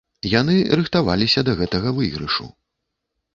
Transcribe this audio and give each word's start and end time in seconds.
Яны 0.39 0.55
рыхтаваліся 0.79 1.43
да 1.51 1.55
гэтага 1.61 1.93
выйгрышу. 1.99 2.49